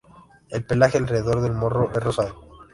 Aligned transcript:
El 0.49 0.65
pelaje 0.65 0.97
alrededor 0.97 1.41
del 1.41 1.53
morro 1.53 1.91
es 1.95 2.01
rosado. 2.03 2.41